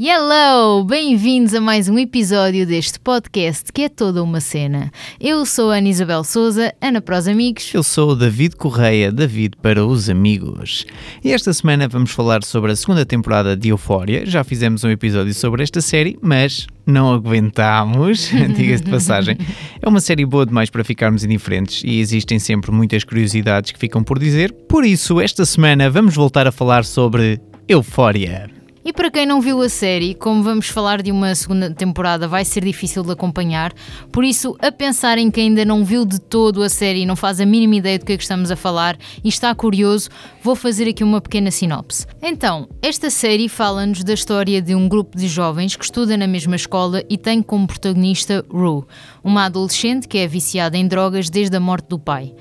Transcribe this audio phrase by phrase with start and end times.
[0.00, 0.84] Hello!
[0.84, 4.92] Bem-vindos a mais um episódio deste podcast que é toda uma cena.
[5.18, 7.74] Eu sou a Ana Isabel Souza, Ana para os amigos.
[7.74, 10.86] Eu sou o David Correia, David para os amigos.
[11.24, 14.24] E esta semana vamos falar sobre a segunda temporada de Euphoria.
[14.24, 19.36] Já fizemos um episódio sobre esta série, mas não aguentámos, diga-se de passagem.
[19.82, 24.04] É uma série boa demais para ficarmos indiferentes e existem sempre muitas curiosidades que ficam
[24.04, 24.52] por dizer.
[24.68, 28.57] Por isso, esta semana vamos voltar a falar sobre Euphoria.
[28.88, 32.42] E para quem não viu a série, como vamos falar de uma segunda temporada, vai
[32.42, 33.70] ser difícil de acompanhar.
[34.10, 37.38] Por isso, a pensar em que ainda não viu de todo a série não faz
[37.38, 40.08] a mínima ideia do que é que estamos a falar e está curioso,
[40.42, 42.06] vou fazer aqui uma pequena sinopse.
[42.22, 46.56] Então, esta série fala-nos da história de um grupo de jovens que estuda na mesma
[46.56, 48.84] escola e tem como protagonista Rue,
[49.22, 52.32] uma adolescente que é viciada em drogas desde a morte do pai.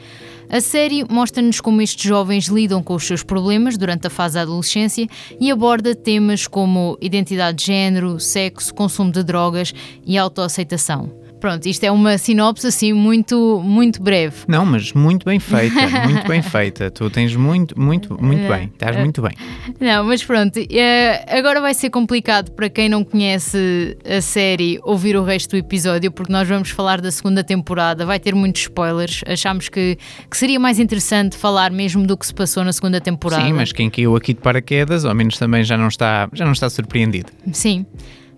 [0.50, 4.44] A série mostra-nos como estes jovens lidam com os seus problemas durante a fase da
[4.44, 5.06] adolescência
[5.42, 9.74] e aborda temas como identidade de género, sexo, consumo de drogas
[10.06, 11.27] e autoaceitação.
[11.40, 14.38] Pronto, isto é uma sinopse assim muito, muito breve.
[14.48, 15.76] Não, mas muito bem feita,
[16.08, 16.90] muito bem feita.
[16.90, 19.32] Tu tens muito, muito, muito bem, estás muito bem.
[19.80, 25.16] Não, mas pronto, eh, agora vai ser complicado para quem não conhece a série ouvir
[25.16, 29.22] o resto do episódio, porque nós vamos falar da segunda temporada, vai ter muitos spoilers.
[29.28, 29.98] Achámos que,
[30.30, 33.44] que seria mais interessante falar mesmo do que se passou na segunda temporada.
[33.44, 36.54] Sim, mas quem caiu aqui de paraquedas, ao menos também já não está, já não
[36.54, 37.32] está surpreendido.
[37.52, 37.86] Sim.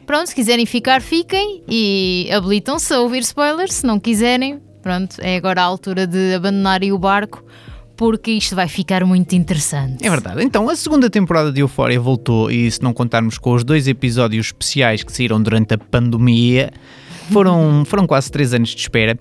[0.10, 3.76] Pronto, se quiserem ficar, fiquem e habilitam-se a ouvir spoilers.
[3.76, 7.46] Se não quiserem, pronto, é agora a altura de abandonarem o barco
[7.96, 10.04] porque isto vai ficar muito interessante.
[10.04, 10.44] É verdade.
[10.44, 14.48] Então, a segunda temporada de Euphoria voltou e se não contarmos com os dois episódios
[14.48, 16.72] especiais que saíram durante a pandemia,
[17.32, 19.16] foram, foram quase três anos de espera.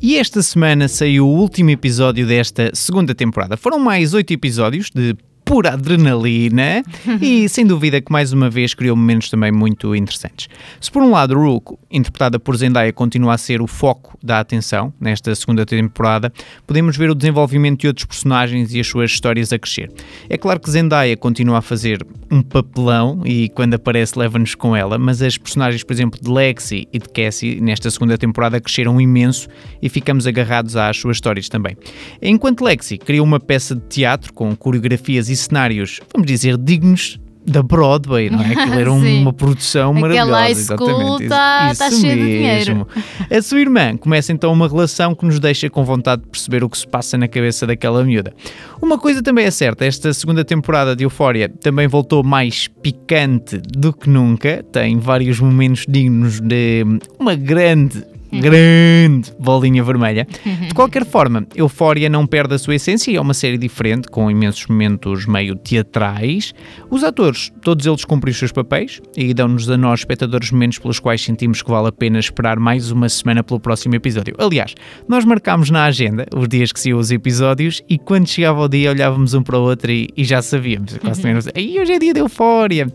[0.00, 3.56] E esta semana saiu o último episódio desta segunda temporada.
[3.56, 5.16] Foram mais oito episódios de
[5.48, 6.82] pura adrenalina
[7.22, 10.46] e sem dúvida que mais uma vez criou momentos também muito interessantes.
[10.78, 14.92] Se por um lado Rook, interpretada por Zendaya, continua a ser o foco da atenção
[15.00, 16.30] nesta segunda temporada,
[16.66, 19.90] podemos ver o desenvolvimento de outros personagens e as suas histórias a crescer.
[20.28, 24.98] É claro que Zendaya continua a fazer um papelão e quando aparece leva-nos com ela,
[24.98, 29.48] mas as personagens, por exemplo, de Lexi e de Cassie nesta segunda temporada cresceram imenso
[29.80, 31.74] e ficamos agarrados às suas histórias também.
[32.20, 37.18] Enquanto Lexi criou uma peça de teatro com coreografias e cenários, vamos dizer, dignos
[37.48, 38.52] da Broadway, não é?
[38.52, 40.74] Aquilo era uma produção maravilhosa.
[40.74, 42.86] Aquela school está tá cheia de dinheiro.
[43.30, 46.68] A sua irmã começa então uma relação que nos deixa com vontade de perceber o
[46.68, 48.32] que se passa na cabeça daquela miúda.
[48.80, 53.92] Uma coisa também é certa, esta segunda temporada de Euphoria também voltou mais picante do
[53.92, 56.84] que nunca, tem vários momentos dignos de
[57.18, 60.26] uma grande grande bolinha vermelha.
[60.66, 64.30] De qualquer forma, Euphoria não perde a sua essência e é uma série diferente, com
[64.30, 66.54] imensos momentos meio teatrais.
[66.90, 70.98] Os atores, todos eles cumprem os seus papéis e dão-nos a nós, espectadores, momentos pelos
[70.98, 74.34] quais sentimos que vale a pena esperar mais uma semana pelo próximo episódio.
[74.38, 74.74] Aliás,
[75.06, 78.90] nós marcámos na agenda os dias que saíam os episódios e quando chegava o dia
[78.90, 80.96] olhávamos um para o outro e, e já sabíamos.
[80.98, 81.22] Quase
[81.54, 82.86] e hoje é dia de Euphoria.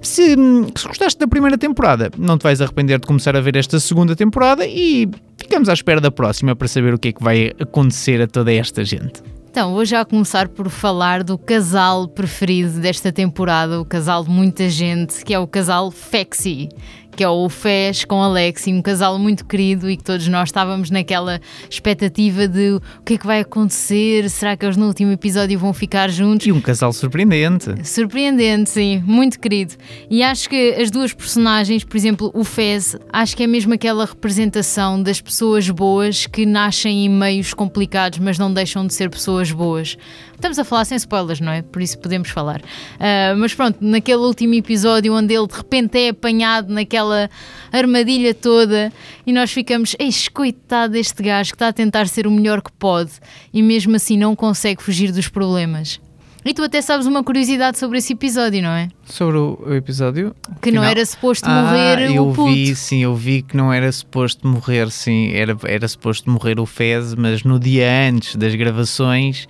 [0.00, 0.34] Se,
[0.74, 4.14] se gostaste da primeira temporada, não te vais arrepender de começar a ver esta segunda
[4.14, 8.22] temporada e ficamos à espera da próxima para saber o que é que vai acontecer
[8.22, 9.22] a toda esta gente.
[9.50, 14.70] Então, vou já começar por falar do casal preferido desta temporada, o casal de muita
[14.70, 16.68] gente, que é o casal Fexy
[17.16, 20.90] que é o Fez com Alexi, um casal muito querido e que todos nós estávamos
[20.90, 25.58] naquela expectativa de o que é que vai acontecer, será que eles no último episódio
[25.58, 26.46] vão ficar juntos?
[26.46, 27.74] E um casal surpreendente.
[27.84, 29.74] Surpreendente, sim, muito querido.
[30.08, 34.04] E acho que as duas personagens, por exemplo, o Fez, acho que é mesmo aquela
[34.04, 39.50] representação das pessoas boas que nascem em meios complicados, mas não deixam de ser pessoas
[39.50, 39.96] boas.
[40.40, 41.60] Estamos a falar sem spoilers, não é?
[41.60, 42.62] Por isso podemos falar.
[42.62, 47.28] Uh, mas pronto, naquele último episódio onde ele de repente é apanhado naquela
[47.70, 48.90] armadilha toda
[49.26, 52.72] e nós ficamos, eis, coitado deste gajo que está a tentar ser o melhor que
[52.72, 53.10] pode
[53.52, 56.00] e mesmo assim não consegue fugir dos problemas.
[56.42, 58.88] E tu até sabes uma curiosidade sobre esse episódio, não é?
[59.04, 60.34] Sobre o episódio?
[60.62, 60.84] Que Final.
[60.84, 62.50] não era suposto ah, morrer eu o puto.
[62.50, 66.64] vi, sim, eu vi que não era suposto morrer, sim, era, era suposto morrer o
[66.64, 69.46] Fez, mas no dia antes das gravações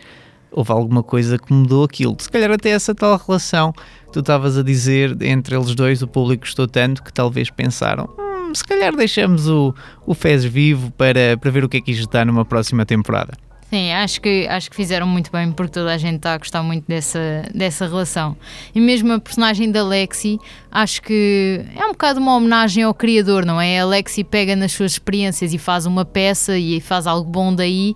[0.52, 2.16] houve alguma coisa que mudou aquilo.
[2.18, 6.08] Se calhar até essa tal relação que tu estavas a dizer entre eles dois, o
[6.08, 8.08] público gostou tanto que talvez pensaram.
[8.18, 9.74] Hum, se calhar deixamos o,
[10.06, 13.32] o Fez vivo para, para ver o que é que isto dá numa próxima temporada.
[13.70, 16.60] Sim, acho que, acho que fizeram muito bem porque toda a gente está a gostar
[16.60, 18.36] muito dessa, dessa relação.
[18.74, 20.40] E mesmo a personagem da Lexi,
[20.72, 23.78] acho que é um bocado uma homenagem ao criador, não é?
[23.78, 27.94] A Lexi pega nas suas experiências e faz uma peça e faz algo bom daí.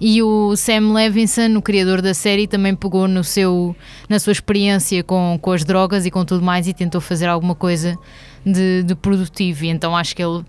[0.00, 3.74] E o Sam Levinson, o criador da série, também pegou no seu,
[4.08, 7.56] na sua experiência com, com as drogas e com tudo mais e tentou fazer alguma
[7.56, 7.98] coisa
[8.44, 9.64] de, de produtivo.
[9.64, 10.44] E então acho que ele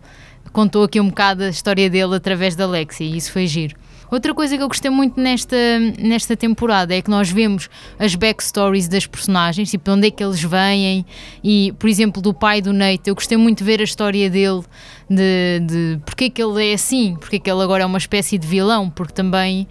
[0.54, 3.76] contou aqui um bocado a história dele através da Lexi e isso foi giro.
[4.10, 5.56] Outra coisa que eu gostei muito nesta,
[6.00, 7.70] nesta temporada é que nós vemos
[8.00, 11.06] as backstories das personagens, tipo, onde é que eles vêm
[11.44, 14.64] e, por exemplo, do pai do Nate, eu gostei muito de ver a história dele,
[15.10, 17.98] de, de porque é que ele é assim, porque é que ele agora é uma
[17.98, 19.68] espécie de vilão, porque também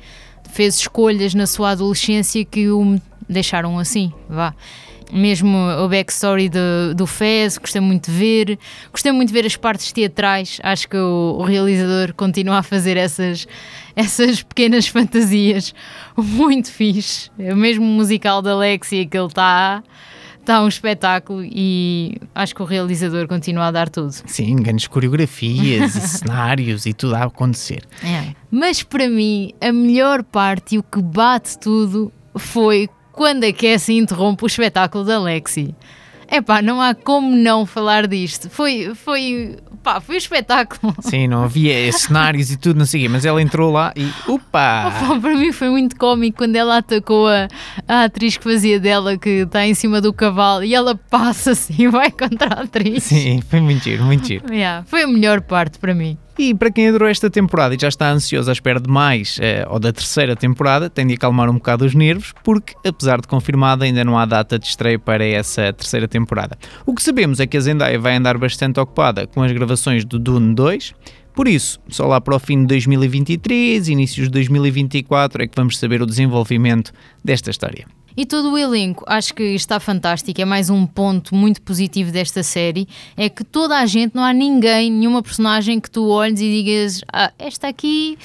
[0.50, 4.54] fez escolhas na sua adolescência que o deixaram assim, vá
[5.12, 8.58] mesmo o backstory do, do Fez, gostei muito de ver.
[8.90, 10.58] Gostei muito de ver as partes teatrais.
[10.62, 13.46] Acho que o, o realizador continua a fazer essas,
[13.94, 15.74] essas pequenas fantasias
[16.16, 17.30] muito fixe.
[17.38, 19.82] É o mesmo musical da Alexia que ele está
[20.46, 24.12] está um espetáculo e acho que o realizador continua a dar tudo.
[24.26, 27.82] Sim, grandes coreografias e cenários e tudo a acontecer.
[28.02, 28.32] É.
[28.48, 33.66] Mas para mim, a melhor parte e o que bate tudo foi quando é que
[33.66, 35.74] é se interrompe o espetáculo da Lexi.
[36.28, 38.50] É pá, não há como não falar disto.
[38.50, 40.94] Foi, foi, pá, foi um espetáculo.
[41.00, 44.88] Sim, não havia cenários e tudo, não sei mas ela entrou lá e upa!
[44.88, 47.48] Opa, para mim foi muito cómico quando ela atacou a,
[47.88, 51.86] a atriz que fazia dela, que está em cima do cavalo, e ela passa-se e
[51.88, 53.04] vai contra a atriz.
[53.04, 54.52] Sim, foi muito giro, muito giro.
[54.52, 56.18] Yeah, foi a melhor parte para mim.
[56.38, 59.66] E para quem adorou esta temporada e já está ansioso à espera de mais, eh,
[59.70, 63.86] ou da terceira temporada, tem de acalmar um bocado os nervos, porque, apesar de confirmada,
[63.86, 66.58] ainda não há data de estreia para essa terceira temporada.
[66.84, 70.18] O que sabemos é que a Zendaya vai andar bastante ocupada com as gravações do
[70.18, 70.94] Dune 2,
[71.34, 75.78] por isso, só lá para o fim de 2023, inícios de 2024, é que vamos
[75.78, 76.92] saber o desenvolvimento
[77.24, 77.86] desta história.
[78.16, 80.40] E todo o elenco acho que está fantástico.
[80.40, 82.88] É mais um ponto muito positivo desta série.
[83.16, 87.02] É que toda a gente, não há ninguém, nenhuma personagem que tu olhes e digas:
[87.12, 88.16] ah, esta aqui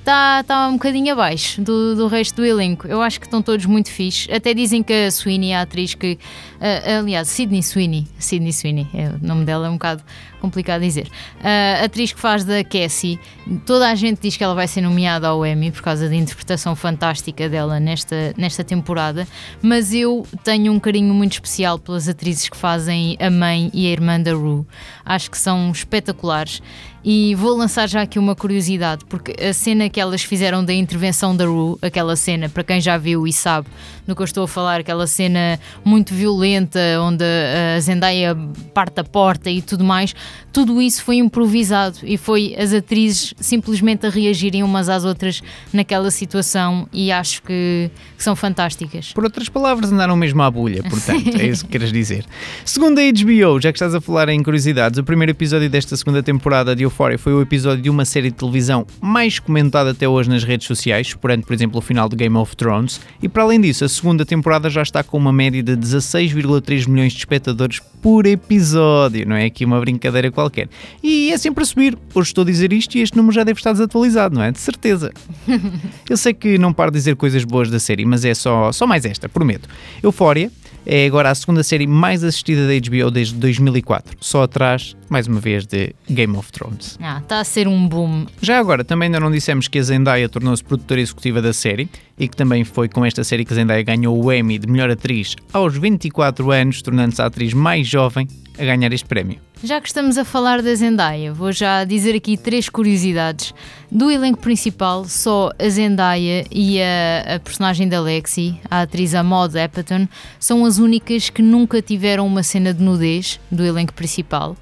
[0.00, 2.86] está tá um bocadinho abaixo do, do resto do elenco.
[2.88, 4.30] Eu acho que estão todos muito fixe.
[4.32, 6.18] Até dizem que a Sweeney, a atriz que.
[6.56, 8.06] Uh, aliás, Sydney Sweeney.
[8.18, 10.02] Sydney Sweeney, é, o nome dela é um bocado
[10.40, 11.08] complicado dizer.
[11.42, 13.18] A atriz que faz da Cassie,
[13.66, 16.74] toda a gente diz que ela vai ser nomeada ao Emmy por causa da interpretação
[16.74, 19.26] fantástica dela nesta, nesta temporada,
[19.62, 23.90] mas eu tenho um carinho muito especial pelas atrizes que fazem a mãe e a
[23.90, 24.66] irmã da Rue.
[25.04, 26.62] Acho que são espetaculares.
[27.02, 31.34] E vou lançar já aqui uma curiosidade, porque a cena que elas fizeram da intervenção
[31.34, 33.68] da Rue, aquela cena, para quem já viu e sabe
[34.06, 38.36] do que eu estou a falar, aquela cena muito violenta, onde a Zendaya
[38.74, 40.14] parte a porta e tudo mais,
[40.52, 45.42] tudo isso foi improvisado e foi as atrizes simplesmente a reagirem umas às outras
[45.72, 49.12] naquela situação e acho que, que são fantásticas.
[49.12, 52.24] Por outras palavras, andaram mesmo à bulha, portanto, é isso que queres dizer.
[52.64, 56.22] Segundo a HBO, já que estás a falar em curiosidades, o primeiro episódio desta segunda
[56.22, 60.28] temporada de Euphoria foi o episódio de uma série de televisão mais comentada até hoje
[60.28, 63.60] nas redes sociais, superando, por exemplo, o final de Game of Thrones, e para além
[63.60, 68.26] disso, a segunda temporada já está com uma média de 16,3 milhões de espectadores por
[68.26, 70.68] episódio, não é aqui uma brincadeira qualquer.
[71.02, 71.96] E é sempre a subir.
[72.14, 74.50] Hoje estou a dizer isto e este número já deve estar desatualizado, não é?
[74.50, 75.12] De certeza.
[76.08, 78.86] Eu sei que não paro de dizer coisas boas da série, mas é só, só
[78.86, 79.68] mais esta, prometo.
[80.02, 80.50] Eufória
[80.86, 85.40] é agora a segunda série mais assistida da HBO desde 2004, só atrás, mais uma
[85.40, 86.98] vez, de Game of Thrones.
[87.00, 88.26] Ah, está a ser um boom.
[88.40, 92.28] Já agora, também ainda não dissemos que a Zendaya tornou-se produtora executiva da série e
[92.28, 95.36] que também foi com esta série que a Zendaya ganhou o Emmy de melhor atriz
[95.52, 98.26] aos 24 anos, tornando-se a atriz mais jovem
[98.58, 99.38] a ganhar este prémio.
[99.62, 103.52] Já que estamos a falar da Zendaya, vou já dizer aqui três curiosidades.
[103.90, 109.58] Do elenco principal, só a Zendaya e a, a personagem da Lexi, a atriz Maud
[109.58, 114.56] Apatow, são as únicas que nunca tiveram uma cena de nudez do elenco principal.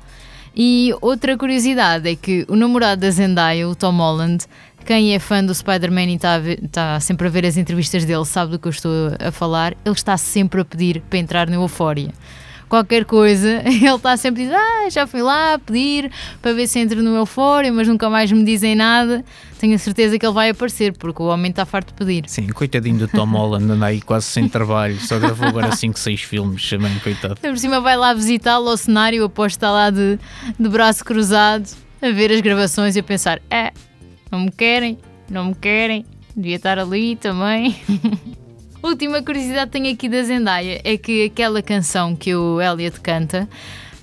[0.55, 4.47] E outra curiosidade é que o namorado da Zendaya, o Tom Holland,
[4.85, 8.51] quem é fã do Spider-Man e está, está, sempre a ver as entrevistas dele, sabe
[8.51, 12.11] do que eu estou a falar, ele está sempre a pedir para entrar na Euphoria
[12.69, 16.11] qualquer coisa, ele está sempre a dizer: Ah, já fui lá pedir
[16.41, 19.25] para ver se entro no Eufória, mas nunca mais me dizem nada.
[19.59, 22.25] Tenho a certeza que ele vai aparecer, porque o homem está farto de pedir.
[22.29, 26.21] Sim, coitadinho do Tom Holland, anda aí quase sem trabalho, só gravou agora 5, 6
[26.23, 27.37] filmes, também, coitado.
[27.41, 30.19] Por cima vai lá visitá-lo ao cenário, aposto está lá de,
[30.59, 31.69] de braço cruzado,
[32.01, 33.73] a ver as gravações e a pensar: É,
[34.31, 34.97] não me querem,
[35.29, 36.07] não me querem,
[36.37, 37.77] devia estar ali também.
[38.83, 43.49] Última curiosidade que tenho aqui da Zendaya é que aquela canção que o Elliot canta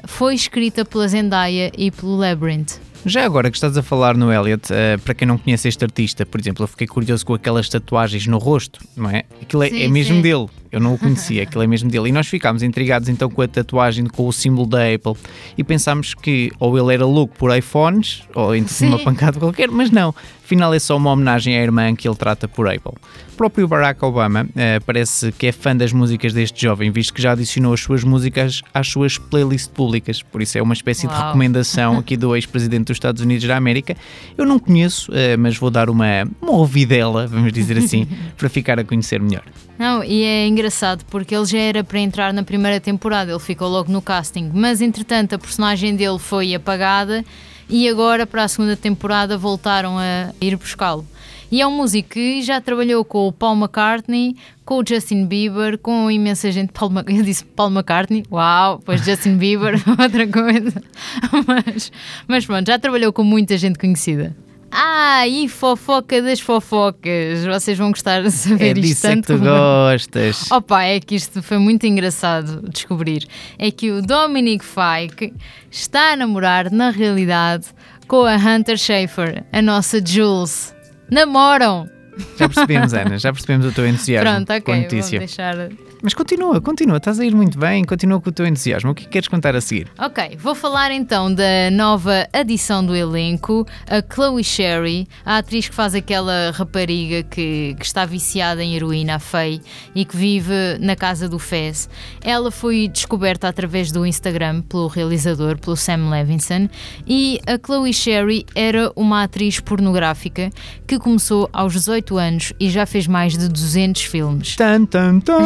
[0.03, 2.74] foi escrita pela Zendaya e pelo Labyrinth.
[3.05, 6.25] Já agora que estás a falar no Elliot, uh, para quem não conhece este artista,
[6.25, 9.24] por exemplo, eu fiquei curioso com aquelas tatuagens no rosto, não é?
[9.41, 10.22] Aquilo é, Sim, é mesmo sim.
[10.22, 10.48] dele.
[10.75, 12.10] Eu não o conhecia, aquilo é mesmo dele.
[12.10, 15.13] E nós ficámos intrigados então com a tatuagem, com o símbolo da Apple
[15.58, 18.88] e pensámos que ou ele era louco por iPhones ou entre Sim.
[18.88, 20.13] uma pancada qualquer, mas não.
[20.44, 22.91] Afinal é só uma homenagem à irmã que ele trata por Apple.
[23.34, 27.22] O próprio Barack Obama eh, parece que é fã das músicas deste jovem, visto que
[27.22, 30.22] já adicionou as suas músicas às suas playlists públicas.
[30.22, 31.27] Por isso é uma espécie de Uau.
[31.27, 33.98] recomendação aqui do ex-presidente dos Estados Unidos da América.
[34.38, 38.77] Eu não conheço, eh, mas vou dar uma, uma ouvidela, vamos dizer assim, para ficar
[38.77, 39.44] a conhecer melhor.
[39.77, 43.67] Não, e é engraçado porque ele já era para entrar na primeira temporada, ele ficou
[43.67, 47.25] logo no casting, mas entretanto a personagem dele foi apagada
[47.70, 51.05] e agora para a segunda temporada voltaram a ir buscá-lo.
[51.51, 55.77] E é um músico que já trabalhou com o Paul McCartney, com o Justin Bieber,
[55.77, 56.72] com imensa gente.
[56.72, 60.82] Paul, eu disse Paul McCartney, uau, pois Justin Bieber, outra coisa.
[61.48, 61.91] Mas,
[62.27, 64.36] mas pronto, já trabalhou com muita gente conhecida.
[64.72, 67.45] Ah, e fofoca das fofocas.
[67.45, 70.51] Vocês vão gostar de É saber isto disso é que tanto tu como gostas.
[70.51, 73.25] Opa, é que isto foi muito engraçado descobrir.
[73.57, 75.34] É que o Dominic Fike
[75.72, 77.67] está a namorar, na realidade,
[78.07, 80.75] com a Hunter Schafer, a nossa Jules.
[81.10, 81.94] Namoram!
[82.38, 85.19] Já percebemos, Ana, já percebemos o teu entusiasmo Pronto, com a notícia.
[85.19, 85.69] deixar.
[86.05, 88.91] Mas continua, continua, estás a ir muito bem, continua com o teu entusiasmo.
[88.91, 89.88] O que é que queres contar a seguir?
[89.98, 95.74] Ok, vou falar então da nova adição do elenco, a Chloe Sherry, a atriz que
[95.74, 99.62] faz aquela rapariga que, que está viciada em heroína, a Faye,
[99.95, 101.89] e que vive na casa do Fez.
[102.24, 106.69] Ela foi descoberta através do Instagram pelo realizador, pelo Sam Levinson,
[107.07, 110.51] e a Chloe Sherry era uma atriz pornográfica
[110.86, 114.55] que começou aos 18 anos e já fez mais de 200 filmes.
[114.55, 115.39] Tan, tan, tan.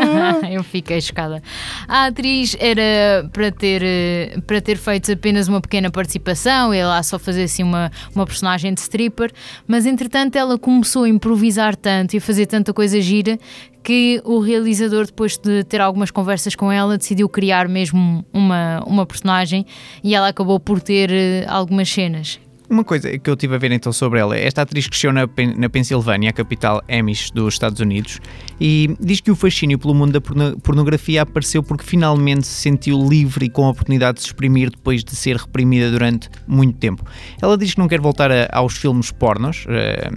[0.50, 1.42] Eu fiquei chocada.
[1.86, 7.02] A atriz era para ter, eh, para ter feito apenas uma pequena participação, e lá
[7.02, 9.30] só fazer assim uma, uma personagem de stripper,
[9.66, 13.38] mas entretanto ela começou a improvisar tanto e a fazer tanta coisa gira
[13.82, 19.06] que o realizador, depois de ter algumas conversas com ela, decidiu criar mesmo uma, uma
[19.06, 19.64] personagem
[20.04, 22.38] e ela acabou por ter eh, algumas cenas.
[22.70, 25.54] Uma coisa que eu tive a ver então sobre ela, esta atriz cresceu na, Pen-
[25.56, 28.20] na Pensilvânia, a capital Amish dos Estados Unidos,
[28.60, 32.98] e diz que o fascínio pelo mundo da porno- pornografia apareceu porque finalmente se sentiu
[33.08, 37.02] livre e com a oportunidade de se exprimir depois de ser reprimida durante muito tempo.
[37.40, 40.10] Ela diz que não quer voltar a- aos filmes pornos, eh,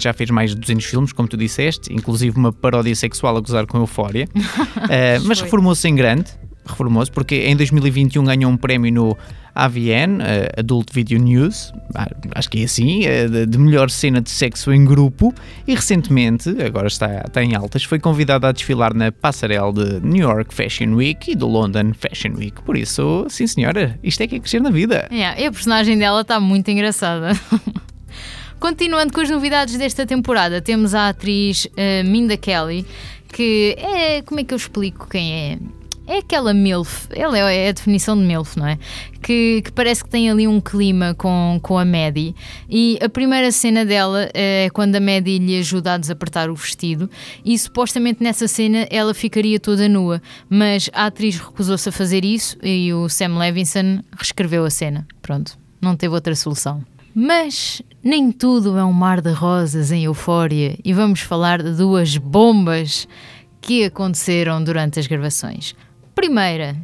[0.00, 3.66] já fez mais de 200 filmes, como tu disseste, inclusive uma paródia sexual a gozar
[3.66, 4.26] com eufória,
[4.88, 6.30] Eh, mas reformou-se em grande,
[6.68, 9.16] reformou-se, porque em 2021 ganhou um prémio no
[9.54, 12.06] AVN, eh, Adult Video News, ah,
[12.36, 15.34] acho que é assim, eh, de, melhor cena de sexo em grupo,
[15.66, 20.28] e recentemente, agora está, está em altas, foi convidada a desfilar na passarela de New
[20.28, 22.62] York Fashion Week e do London Fashion Week.
[22.62, 25.08] Por isso, sim senhora, isto é que é crescer na vida.
[25.10, 27.32] Yeah, e a personagem dela está muito engraçada.
[28.60, 32.84] Continuando com as novidades desta temporada, temos a atriz eh, Minda Kelly,
[33.32, 34.22] que é.
[34.22, 35.58] Como é que eu explico quem é?
[36.08, 38.78] É aquela MILF, ela é é a definição de MILF, não é?
[39.20, 42.34] Que, que parece que tem ali um clima com, com a Maddie.
[42.66, 47.10] E a primeira cena dela é quando a Maddie lhe ajuda a desapertar o vestido.
[47.44, 50.22] E supostamente nessa cena ela ficaria toda nua.
[50.48, 55.06] Mas a atriz recusou-se a fazer isso e o Sam Levinson reescreveu a cena.
[55.20, 56.82] Pronto, não teve outra solução.
[57.14, 62.16] Mas nem tudo é um mar de rosas em Eufória e vamos falar de duas
[62.16, 63.06] bombas
[63.60, 65.74] que aconteceram durante as gravações.
[66.18, 66.76] Primeira,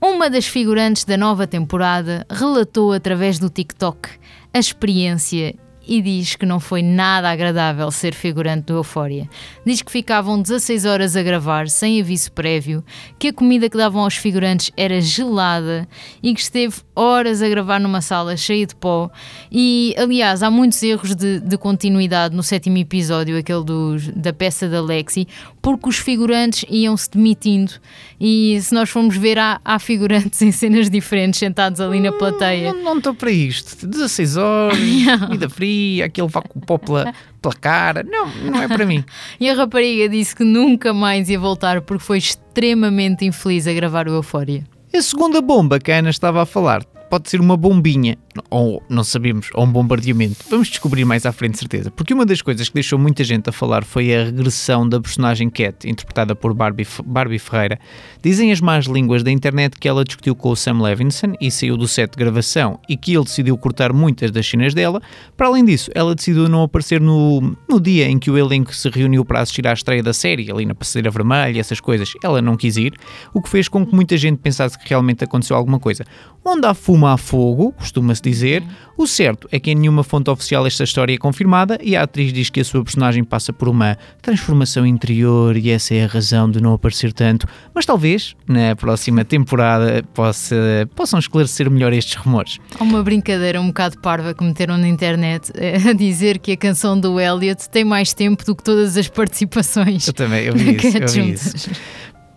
[0.00, 4.10] uma das figurantes da nova temporada relatou através do TikTok
[4.54, 9.28] a experiência e diz que não foi nada agradável ser figurante do Eufória.
[9.66, 12.84] Diz que ficavam 16 horas a gravar sem aviso prévio,
[13.18, 15.88] que a comida que davam aos figurantes era gelada
[16.22, 19.08] e que esteve horas a gravar numa sala cheia de pó.
[19.52, 24.68] E, aliás, há muitos erros de, de continuidade no sétimo episódio, aquele dos, da peça
[24.68, 25.28] da Lexi,
[25.62, 27.74] porque os figurantes iam-se demitindo.
[28.18, 32.72] E se nós formos ver, há, há figurantes em cenas diferentes sentados ali na plateia.
[32.72, 33.86] Não não estou para isto.
[33.86, 34.78] 16 horas,
[35.30, 38.02] vida fria, aquele vá com o pó pela, pela cara.
[38.02, 39.04] Não, não é para mim.
[39.38, 44.08] E a rapariga disse que nunca mais ia voltar porque foi extremamente infeliz a gravar
[44.08, 44.64] o Eufória.
[44.96, 48.16] A segunda bomba que a Ana estava a falar pode ser uma bombinha,
[48.50, 50.44] ou não sabemos, ou um bombardeamento.
[50.50, 51.90] Vamos descobrir mais à frente, certeza.
[51.90, 55.50] Porque uma das coisas que deixou muita gente a falar foi a regressão da personagem
[55.50, 57.78] Cat, interpretada por Barbie, Barbie Ferreira.
[58.22, 61.76] Dizem as más línguas da internet que ela discutiu com o Sam Levinson e saiu
[61.76, 65.00] do set de gravação e que ele decidiu cortar muitas das cenas dela.
[65.36, 68.88] Para além disso, ela decidiu não aparecer no, no dia em que o elenco se
[68.88, 72.12] reuniu para assistir à estreia da série, ali na Passadeira Vermelha, essas coisas.
[72.22, 72.94] Ela não quis ir,
[73.32, 76.04] o que fez com que muita gente pensasse que realmente aconteceu alguma coisa.
[76.44, 78.62] Onde há fumo há fogo, costuma-se dizer.
[78.96, 82.32] O certo é que em nenhuma fonte oficial esta história é confirmada e a atriz
[82.32, 86.50] diz que a sua personagem passa por uma transformação interior e essa é a razão
[86.50, 87.46] de não aparecer tanto.
[87.74, 90.56] Mas talvez na próxima temporada possa,
[90.94, 92.58] possam esclarecer melhor estes rumores.
[92.78, 96.56] Há uma brincadeira um bocado parva que meteram na internet eh, a dizer que a
[96.56, 100.06] canção do Elliot tem mais tempo do que todas as participações.
[100.06, 100.96] Eu também, eu vi isso.
[100.96, 101.70] Eu vi isso.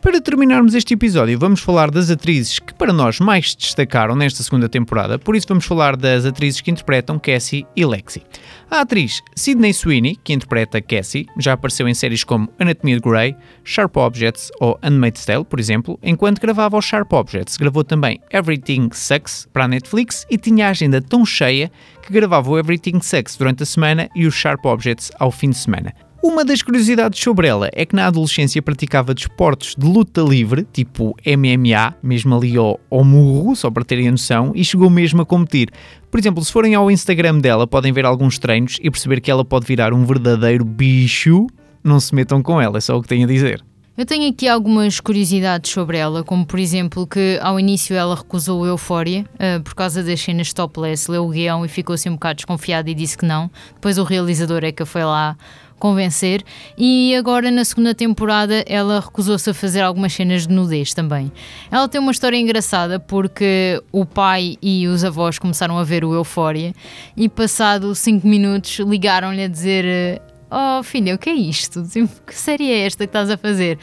[0.02, 4.42] Para terminarmos este episódio, vamos falar das atrizes que para nós mais se destacaram nesta
[4.42, 8.24] segunda temporada, por isso vamos falar das atrizes que interpretam Cassie e Lexi.
[8.72, 13.36] A atriz Sydney Sweeney, que interpreta Cassie, já apareceu em séries como Anatomia de Grey,
[13.66, 18.90] Sharp Objects ou Unmade Tale, por exemplo, enquanto gravava os Sharp Objects, gravou também Everything
[18.94, 21.70] Sucks para a Netflix e tinha a agenda tão cheia
[22.02, 25.58] que gravava o Everything Sucks durante a semana e os Sharp Objects ao fim de
[25.58, 25.94] semana.
[26.22, 31.16] Uma das curiosidades sobre ela é que na adolescência praticava desportos de luta livre, tipo
[31.26, 35.26] MMA, mesmo ali ao, ao murro, só para terem a noção, e chegou mesmo a
[35.26, 35.70] competir.
[36.12, 39.46] Por exemplo, se forem ao Instagram dela, podem ver alguns treinos e perceber que ela
[39.46, 41.48] pode virar um verdadeiro bicho.
[41.82, 43.64] Não se metam com ela, é só o que tenho a dizer.
[44.00, 48.66] Eu tenho aqui algumas curiosidades sobre ela, como por exemplo que ao início ela recusou
[48.66, 52.38] Eufória uh, por causa das cenas topless, leu o guião e ficou assim um bocado
[52.38, 53.52] desconfiada e disse que não.
[53.74, 55.36] Depois o realizador é que foi lá
[55.80, 56.44] convencer.
[56.78, 61.32] E agora na segunda temporada ela recusou-se a fazer algumas cenas de nudez também.
[61.72, 66.14] Ela tem uma história engraçada porque o pai e os avós começaram a ver o
[66.14, 66.74] Eufória
[67.16, 70.22] e passado 5 minutos ligaram-lhe a dizer:
[70.52, 71.84] Oh filha, o que é isto?
[71.84, 73.78] Tipo, que série é esta que estás a fazer?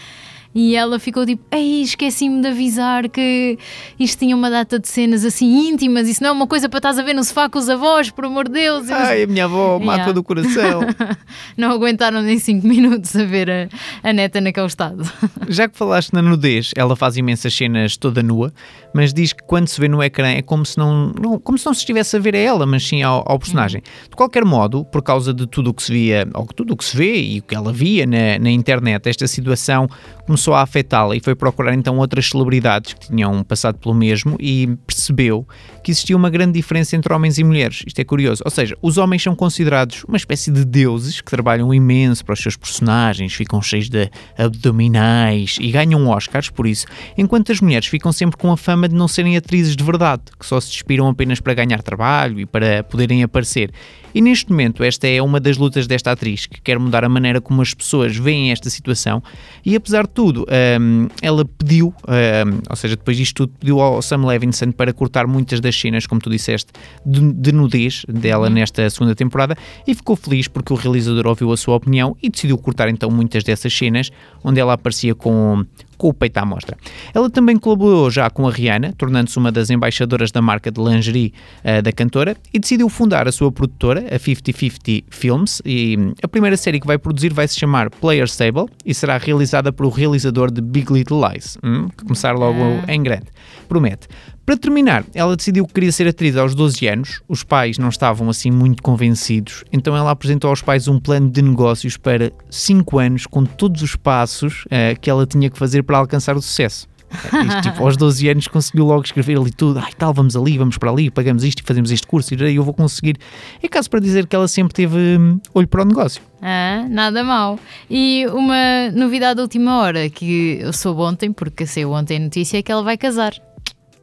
[0.56, 3.58] E ela ficou tipo, ei, esqueci-me de avisar que
[4.00, 6.98] isto tinha uma data de cenas assim íntimas, isso não é uma coisa para estás
[6.98, 8.90] a ver no sofá com os avós, por amor de Deus.
[8.90, 9.84] Ai, a minha avó yeah.
[9.84, 10.80] mata do coração.
[11.58, 13.68] não aguentaram nem 5 minutos a ver a,
[14.02, 15.04] a neta naquele estado.
[15.46, 18.50] Já que falaste na nudez, ela faz imensas cenas toda nua,
[18.94, 21.66] mas diz que quando se vê no ecrã é como se não, não como se
[21.66, 23.82] não se estivesse a ver a ela, mas sim ao, ao personagem.
[23.84, 24.08] Uhum.
[24.08, 26.84] De qualquer modo, por causa de tudo o que se via, ou tudo o que
[26.86, 29.86] se vê e o que ela via na, na internet, esta situação
[30.26, 34.68] começou a afetá-la e foi procurar então outras celebridades que tinham passado pelo mesmo e
[34.86, 35.46] percebeu
[35.82, 37.84] que existia uma grande diferença entre homens e mulheres.
[37.86, 38.42] Isto é curioso.
[38.44, 42.40] Ou seja, os homens são considerados uma espécie de deuses que trabalham imenso para os
[42.40, 48.10] seus personagens, ficam cheios de abdominais e ganham Oscars por isso, enquanto as mulheres ficam
[48.10, 51.40] sempre com a fama de não serem atrizes de verdade, que só se despiram apenas
[51.40, 53.70] para ganhar trabalho e para poderem aparecer.
[54.16, 57.38] E neste momento, esta é uma das lutas desta atriz, que quer mudar a maneira
[57.38, 59.22] como as pessoas veem esta situação.
[59.62, 64.00] E apesar de tudo, um, ela pediu, um, ou seja, depois disto tudo, pediu ao
[64.02, 66.72] Sam Levinson para cortar muitas das cenas, como tu disseste,
[67.04, 68.54] de, de nudez dela uhum.
[68.54, 72.58] nesta segunda temporada e ficou feliz porque o realizador ouviu a sua opinião e decidiu
[72.58, 74.10] cortar então muitas dessas cenas
[74.42, 75.64] onde ela aparecia com,
[75.96, 76.76] com o peito à mostra.
[77.14, 81.32] Ela também colaborou já com a Rihanna, tornando-se uma das embaixadoras da marca de lingerie
[81.64, 86.56] uh, da cantora e decidiu fundar a sua produtora, a 50-50 Films, e a primeira
[86.56, 90.60] série que vai produzir vai se chamar Player Stable e será realizada pelo realizador de
[90.60, 92.92] Big Little Lies, hum, começar logo ah.
[92.92, 93.26] em grande.
[93.66, 94.08] Promete.
[94.44, 98.30] Para terminar, ela decidiu que queria ser atriz aos 12 anos, os pais não estavam
[98.30, 103.26] assim muito convencidos, então ela apresentou aos pais um plano de negócios para 5 anos,
[103.26, 106.86] com todos os passos uh, que ela tinha que fazer para alcançar o sucesso.
[107.12, 110.76] Isto, tipo, aos 12 anos conseguiu logo escrever ali tudo, ai tal, vamos ali, vamos
[110.76, 113.16] para ali, pagamos isto e fazemos este curso e eu vou conseguir.
[113.62, 116.20] É caso para dizer que ela sempre teve hum, olho para o negócio.
[116.42, 117.58] Ah, nada mal.
[117.88, 122.58] E uma novidade da última hora que eu soube ontem, porque saiu ontem a notícia,
[122.58, 123.34] é que ela vai casar.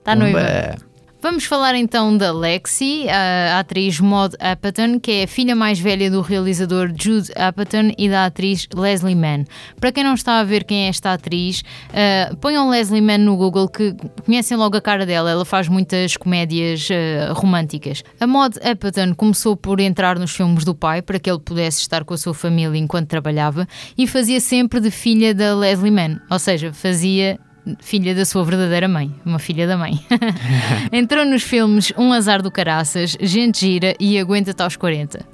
[0.04, 0.76] Está noiva.
[1.22, 6.12] Vamos falar então da Lexi, a atriz Maud Apatow, que é a filha mais velha
[6.12, 9.46] do realizador Jude Apatow e da atriz Leslie Mann.
[9.80, 13.38] Para quem não está a ver quem é esta atriz, uh, ponham Leslie Mann no
[13.38, 15.32] Google que conhecem logo a cara dela.
[15.32, 18.04] Ela faz muitas comédias uh, românticas.
[18.20, 22.04] A Maud Apatow começou por entrar nos filmes do pai para que ele pudesse estar
[22.04, 23.66] com a sua família enquanto trabalhava
[23.98, 27.40] e fazia sempre de filha da Leslie Mann, ou seja, fazia
[27.80, 30.00] filha da sua verdadeira mãe, uma filha da mãe.
[30.92, 35.26] Entrou nos filmes Um Azar do Caraças, Gente Gira e Aguenta-te aos 40.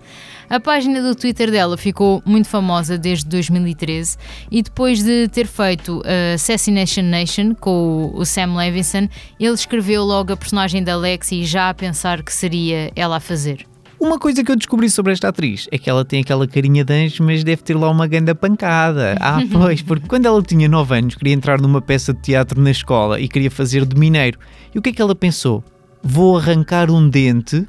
[0.50, 4.18] A página do Twitter dela ficou muito famosa desde 2013
[4.50, 9.08] e depois de ter feito a Assassination Nation com o Sam Levinson,
[9.40, 13.69] ele escreveu logo a personagem da Lexi já a pensar que seria ela a fazer.
[14.00, 16.94] Uma coisa que eu descobri sobre esta atriz é que ela tem aquela carinha de
[16.94, 19.18] anjo, mas deve ter lá uma ganda pancada.
[19.20, 22.72] Ah, pois, porque quando ela tinha 9 anos queria entrar numa peça de teatro na
[22.72, 24.40] escola e queria fazer de mineiro.
[24.74, 25.62] E o que é que ela pensou?
[26.02, 27.68] Vou arrancar um dente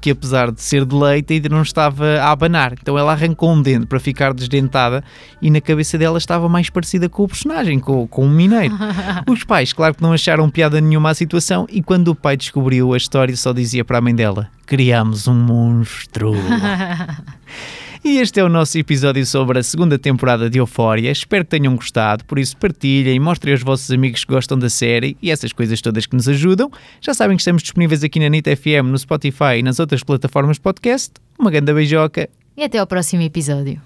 [0.00, 2.74] que apesar de ser de leite ainda não estava a abanar.
[2.80, 5.02] Então ela arrancou um dente para ficar desdentada
[5.40, 8.74] e na cabeça dela estava mais parecida com o personagem, com, com o mineiro.
[9.28, 12.92] Os pais, claro que não acharam piada nenhuma à situação e quando o pai descobriu
[12.92, 16.34] a história só dizia para a mãe dela: Criamos um monstro.
[18.06, 21.10] E este é o nosso episódio sobre a segunda temporada de Eufória.
[21.10, 25.16] Espero que tenham gostado, por isso partilhem, mostrem aos vossos amigos que gostam da série
[25.20, 26.70] e essas coisas todas que nos ajudam.
[27.00, 30.56] Já sabem que estamos disponíveis aqui na NIT FM, no Spotify e nas outras plataformas
[30.56, 31.14] podcast.
[31.36, 33.82] Uma grande beijoca E até ao próximo episódio.